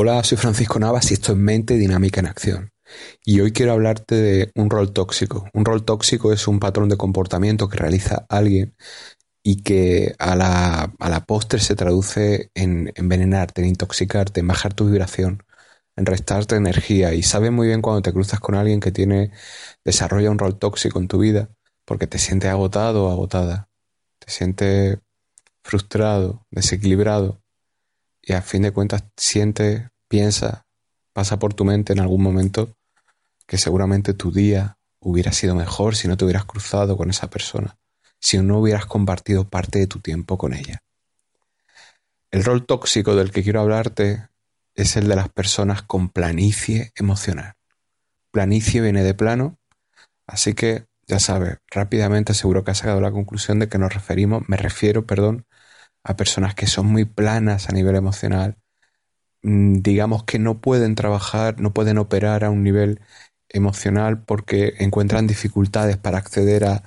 [0.00, 2.70] Hola, soy Francisco Navas y esto es Mente Dinámica en Acción.
[3.24, 5.48] Y hoy quiero hablarte de un rol tóxico.
[5.52, 8.76] Un rol tóxico es un patrón de comportamiento que realiza alguien
[9.42, 14.72] y que a la, a la postre se traduce en envenenarte, en intoxicarte, en bajar
[14.72, 15.42] tu vibración,
[15.96, 17.12] en restarte energía.
[17.14, 19.32] Y sabes muy bien cuando te cruzas con alguien que tiene,
[19.84, 21.50] desarrolla un rol tóxico en tu vida,
[21.84, 23.68] porque te sientes agotado o agotada,
[24.20, 25.00] te sientes
[25.64, 27.42] frustrado, desequilibrado,
[28.28, 30.66] y a fin de cuentas sientes, piensa,
[31.14, 32.76] pasa por tu mente en algún momento
[33.46, 37.78] que seguramente tu día hubiera sido mejor si no te hubieras cruzado con esa persona,
[38.20, 40.82] si no hubieras compartido parte de tu tiempo con ella.
[42.30, 44.28] El rol tóxico del que quiero hablarte
[44.74, 47.54] es el de las personas con planicie emocional.
[48.30, 49.56] Planicie viene de plano,
[50.26, 54.46] así que ya sabes, rápidamente seguro que has sacado la conclusión de que nos referimos,
[54.50, 55.46] me refiero, perdón,
[56.08, 58.56] a personas que son muy planas a nivel emocional,
[59.42, 63.00] mm, digamos que no pueden trabajar, no pueden operar a un nivel
[63.50, 66.82] emocional porque encuentran dificultades para acceder a,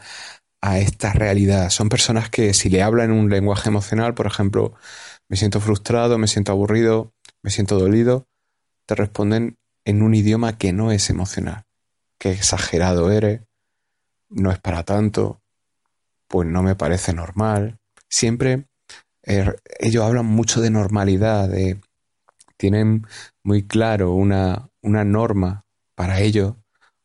[0.62, 1.70] a esta realidad.
[1.70, 4.74] Son personas que si le hablan un lenguaje emocional, por ejemplo,
[5.30, 7.14] me siento frustrado, me siento aburrido,
[7.44, 8.28] me siento dolido,
[8.88, 11.66] te responden en un idioma que no es emocional.
[12.20, 13.42] Qué exagerado eres,
[14.30, 15.42] no es para tanto,
[16.28, 17.80] pues no me parece normal.
[18.10, 18.66] Siempre
[19.24, 19.46] eh,
[19.80, 21.80] ellos hablan mucho de normalidad, de,
[22.58, 23.06] tienen
[23.44, 26.56] muy claro una, una norma para ellos,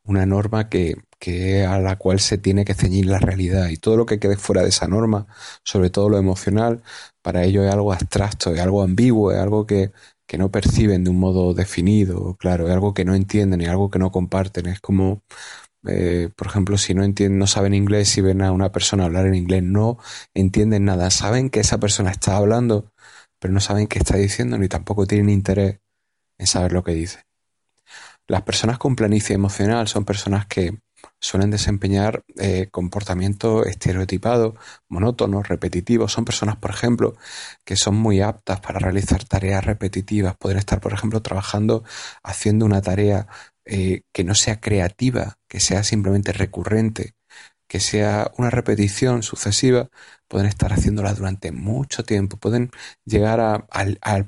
[0.05, 3.97] una norma que, que a la cual se tiene que ceñir la realidad y todo
[3.97, 5.27] lo que quede fuera de esa norma,
[5.65, 6.83] sobre todo lo emocional,
[7.23, 9.93] para ellos es algo abstracto, es algo ambiguo, es algo que,
[10.27, 13.91] que no perciben de un modo definido, claro, es algo que no entienden y algo
[13.91, 14.67] que no comparten.
[14.67, 15.23] Es como
[15.89, 19.27] eh, por ejemplo, si no entienden, no saben inglés y ven a una persona hablar
[19.27, 19.99] en inglés, no
[20.35, 21.11] entienden nada.
[21.11, 22.93] Saben que esa persona está hablando,
[23.39, 25.81] pero no saben qué está diciendo ni tampoco tienen interés
[26.39, 27.27] en saber lo que dice.
[28.29, 30.79] Las personas con planicie emocional son personas que
[31.21, 34.55] suelen desempeñar eh, comportamientos estereotipados,
[34.89, 36.13] monótonos, repetitivos.
[36.13, 37.17] Son personas, por ejemplo,
[37.65, 40.37] que son muy aptas para realizar tareas repetitivas.
[40.37, 41.85] Pueden estar, por ejemplo, trabajando
[42.23, 43.29] haciendo una tarea
[43.67, 47.17] eh, que no sea creativa, que sea simplemente recurrente,
[47.69, 49.91] que sea una repetición sucesiva,
[50.29, 52.71] pueden estar haciéndola durante mucho tiempo, pueden
[53.05, 53.67] llegar a,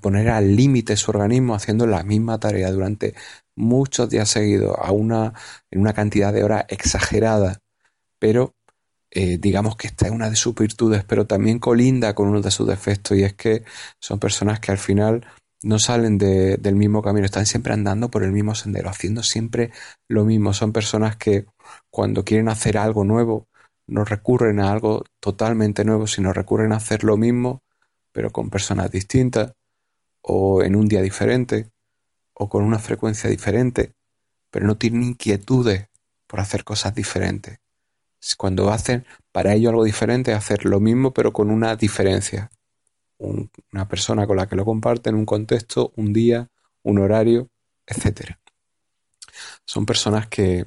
[0.01, 3.15] poner al límite su organismo haciendo la misma tarea durante
[3.57, 5.35] muchos días seguidos, a una,
[5.71, 7.61] en una cantidad de horas exagerada,
[8.19, 8.57] pero
[9.11, 12.51] eh, digamos que esta es una de sus virtudes, pero también colinda con uno de
[12.51, 13.65] sus defectos, y es que
[14.01, 15.27] son personas que al final
[15.63, 19.73] no salen del mismo camino, están siempre andando por el mismo sendero, haciendo siempre
[20.07, 20.53] lo mismo.
[20.53, 21.47] Son personas que
[21.91, 23.49] cuando quieren hacer algo nuevo,
[23.87, 27.63] no recurren a algo totalmente nuevo, sino recurren a hacer lo mismo,
[28.13, 29.55] pero con personas distintas,
[30.21, 31.71] o en un día diferente,
[32.35, 33.95] o con una frecuencia diferente,
[34.51, 35.89] pero no tienen inquietudes
[36.27, 37.59] por hacer cosas diferentes.
[38.37, 42.51] Cuando hacen para ello algo diferente, hacer lo mismo, pero con una diferencia
[43.19, 46.49] una persona con la que lo comparten, un contexto, un día,
[46.83, 47.51] un horario,
[47.87, 48.37] etc.
[49.65, 50.67] Son personas que,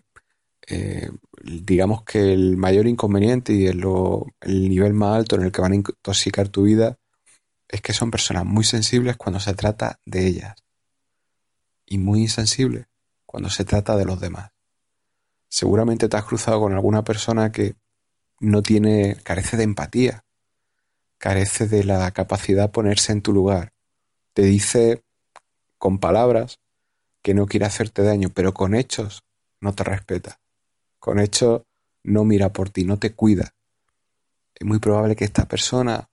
[0.67, 1.09] eh,
[1.43, 3.83] digamos que el mayor inconveniente y el,
[4.41, 6.97] el nivel más alto en el que van a intoxicar tu vida
[7.67, 10.55] es que son personas muy sensibles cuando se trata de ellas
[11.85, 12.87] y muy insensibles
[13.25, 14.51] cuando se trata de los demás.
[15.47, 17.75] Seguramente te has cruzado con alguna persona que
[18.39, 20.25] no tiene, carece de empatía,
[21.21, 23.73] carece de la capacidad de ponerse en tu lugar.
[24.33, 25.03] Te dice
[25.77, 26.59] con palabras
[27.21, 29.23] que no quiere hacerte daño, pero con hechos
[29.59, 30.39] no te respeta.
[30.97, 31.61] Con hechos
[32.03, 33.53] no mira por ti, no te cuida.
[34.55, 36.09] Es muy probable que esta persona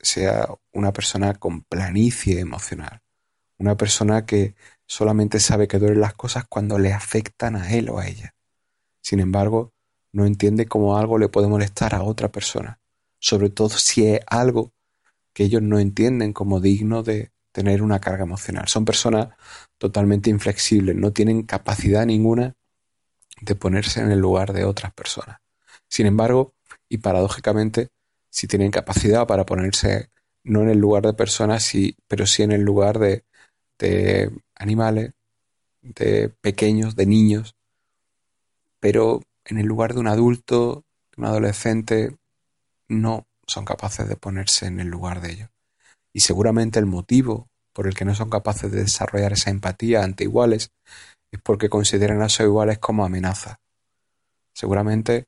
[0.00, 3.02] sea una persona con planicie emocional.
[3.58, 4.54] Una persona que
[4.86, 8.34] solamente sabe que duelen las cosas cuando le afectan a él o a ella.
[9.02, 9.74] Sin embargo,
[10.12, 12.80] no entiende cómo algo le puede molestar a otra persona
[13.18, 14.72] sobre todo si es algo
[15.32, 18.68] que ellos no entienden como digno de tener una carga emocional.
[18.68, 19.28] Son personas
[19.78, 22.54] totalmente inflexibles, no tienen capacidad ninguna
[23.40, 25.38] de ponerse en el lugar de otras personas.
[25.88, 26.54] Sin embargo,
[26.88, 27.88] y paradójicamente,
[28.30, 30.10] si tienen capacidad para ponerse
[30.44, 33.24] no en el lugar de personas, sí, pero sí en el lugar de,
[33.78, 35.12] de animales,
[35.82, 37.56] de pequeños, de niños,
[38.80, 42.16] pero en el lugar de un adulto, de un adolescente,
[42.88, 45.50] no son capaces de ponerse en el lugar de ellos.
[46.12, 50.24] Y seguramente el motivo por el que no son capaces de desarrollar esa empatía ante
[50.24, 50.70] iguales
[51.30, 53.60] es porque consideran a esos iguales como amenaza.
[54.54, 55.26] Seguramente,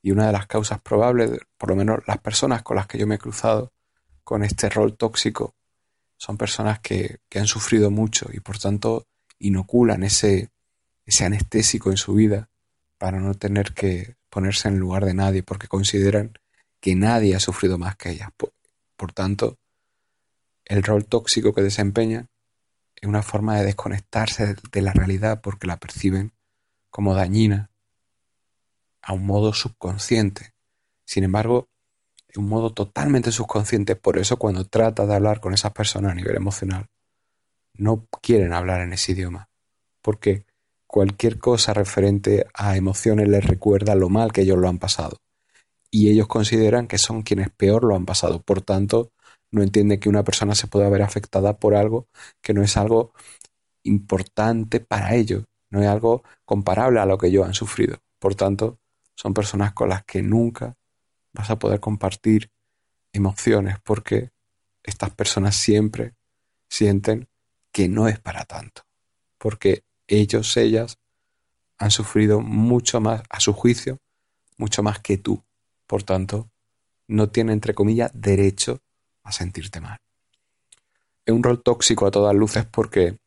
[0.00, 3.06] y una de las causas probables, por lo menos las personas con las que yo
[3.06, 3.72] me he cruzado
[4.22, 5.54] con este rol tóxico,
[6.16, 9.06] son personas que, que han sufrido mucho y por tanto
[9.38, 10.50] inoculan ese,
[11.04, 12.48] ese anestésico en su vida
[12.98, 16.38] para no tener que ponerse en el lugar de nadie porque consideran
[16.80, 18.30] que nadie ha sufrido más que ellas.
[18.96, 19.58] Por, tanto,
[20.64, 22.28] el rol tóxico que desempeñan
[22.96, 26.32] es una forma de desconectarse de la realidad porque la perciben
[26.90, 27.70] como dañina
[29.02, 30.52] a un modo subconsciente.
[31.04, 31.68] Sin embargo,
[32.28, 33.96] es un modo totalmente subconsciente.
[33.96, 36.86] Por eso cuando trata de hablar con esas personas a nivel emocional,
[37.74, 39.48] no quieren hablar en ese idioma.
[40.02, 40.44] Porque
[40.86, 45.18] cualquier cosa referente a emociones les recuerda lo mal que ellos lo han pasado.
[45.90, 48.42] Y ellos consideran que son quienes peor lo han pasado.
[48.42, 49.12] Por tanto,
[49.50, 52.08] no entienden que una persona se pueda ver afectada por algo
[52.42, 53.12] que no es algo
[53.82, 57.98] importante para ellos, no es algo comparable a lo que ellos han sufrido.
[58.18, 58.78] Por tanto,
[59.14, 60.76] son personas con las que nunca
[61.32, 62.50] vas a poder compartir
[63.12, 64.30] emociones porque
[64.82, 66.14] estas personas siempre
[66.68, 67.28] sienten
[67.72, 68.82] que no es para tanto,
[69.38, 70.98] porque ellos, ellas,
[71.78, 73.98] han sufrido mucho más, a su juicio,
[74.56, 75.42] mucho más que tú.
[75.88, 76.48] Por tanto,
[77.08, 78.80] no tienen, entre comillas, derecho
[79.24, 79.98] a sentirte mal.
[81.26, 83.18] Es un rol tóxico a todas luces porque,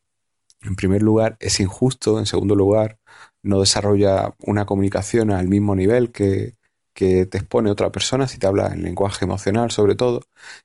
[0.62, 2.98] en primer lugar, es injusto, en segundo lugar,
[3.42, 6.56] no desarrolla una comunicación al mismo nivel que,
[6.94, 10.22] que te expone otra persona si te habla en lenguaje emocional sobre todo,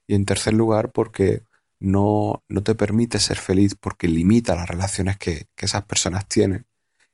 [0.07, 1.43] y en tercer lugar porque
[1.79, 6.65] no, no te permite ser feliz porque limita las relaciones que, esas personas tienen.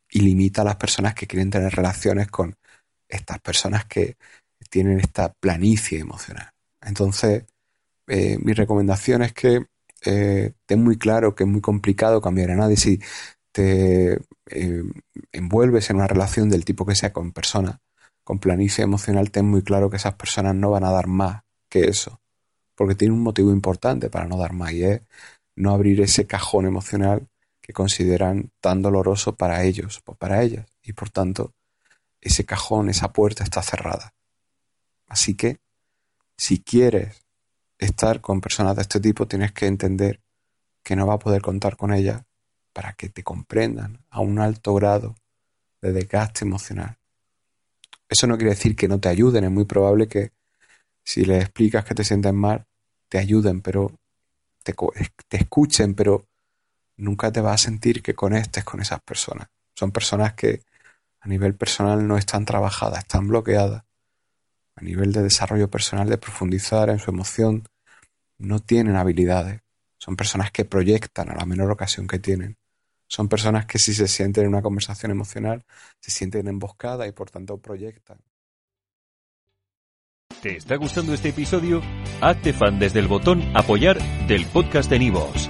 [0.09, 2.55] Y limita a las personas que quieren tener relaciones con
[3.09, 4.17] estas personas que
[4.69, 6.49] tienen esta planicie emocional.
[6.81, 7.45] Entonces,
[8.07, 9.65] eh, mi recomendación es que
[10.05, 12.99] eh, ten muy claro que es muy complicado cambiar a nadie si
[13.51, 14.13] te
[14.47, 14.83] eh,
[15.31, 17.77] envuelves en una relación del tipo que sea con personas
[18.23, 21.85] con planicie emocional, ten muy claro que esas personas no van a dar más que
[21.85, 22.21] eso
[22.75, 25.01] porque tiene un motivo importante para no dar más y es
[25.55, 27.27] no abrir ese cajón emocional
[27.61, 31.53] que consideran tan doloroso para ellos o para ellas y por tanto
[32.21, 34.13] ese cajón, esa puerta está cerrada.
[35.13, 35.59] Así que
[36.35, 37.21] si quieres
[37.77, 40.23] estar con personas de este tipo tienes que entender
[40.83, 42.23] que no va a poder contar con ellas
[42.73, 45.13] para que te comprendan a un alto grado
[45.83, 46.97] de desgaste emocional.
[48.09, 50.31] Eso no quiere decir que no te ayuden, es muy probable que
[51.03, 52.65] si les explicas que te sientes mal,
[53.07, 53.93] te ayuden, pero
[54.63, 54.73] te,
[55.27, 56.27] te escuchen, pero
[56.97, 59.47] nunca te vas a sentir que conectes con esas personas.
[59.75, 60.63] Son personas que
[61.19, 63.83] a nivel personal no están trabajadas, están bloqueadas.
[64.75, 67.67] A nivel de desarrollo personal, de profundizar en su emoción,
[68.37, 69.61] no tienen habilidades.
[69.97, 72.57] Son personas que proyectan a la menor ocasión que tienen.
[73.07, 75.63] Son personas que si se sienten en una conversación emocional,
[75.99, 78.17] se sienten emboscadas y por tanto proyectan.
[80.41, 81.81] ¿Te está gustando este episodio?
[82.19, 83.97] Hazte fan desde el botón Apoyar
[84.27, 85.49] del podcast de Nivos.